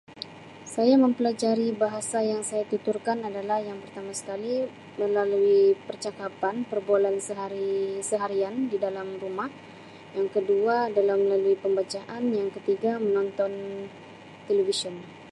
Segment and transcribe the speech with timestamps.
[0.73, 4.55] Saya mempelajari bahasa yang saya tuturkan adalah yang pertama sekali
[4.99, 9.49] melalui percakapan, perbualan sehari-seharian di dalam rumah.
[10.17, 12.23] Yang kedua adalah melalui pembacaan.
[12.37, 13.53] Yang ketiga menonton
[14.49, 14.95] televisyen.